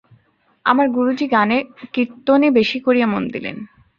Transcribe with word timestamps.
আবার 0.65 0.87
গুরুজি 0.89 1.25
গানে 1.27 1.57
কীর্তনে 1.93 2.47
বেশি 2.57 2.77
করিয়া 2.85 3.07
মন 3.07 3.23
দিলেন। 3.33 3.57